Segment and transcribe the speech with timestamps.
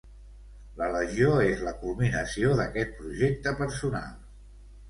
[0.79, 4.13] La Legió és la culminació d'aquest projecte personal.